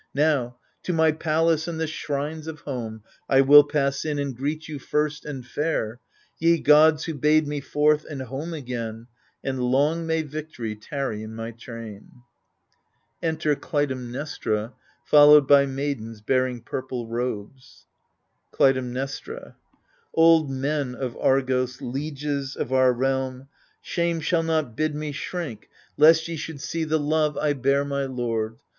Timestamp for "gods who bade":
6.59-7.45